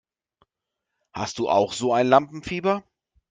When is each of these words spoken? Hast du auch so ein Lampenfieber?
Hast 1.13 1.37
du 1.37 1.47
auch 1.47 1.73
so 1.73 1.93
ein 1.93 2.07
Lampenfieber? 2.07 2.83